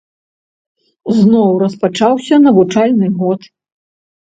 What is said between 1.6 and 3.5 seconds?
распачаўся навучальны год.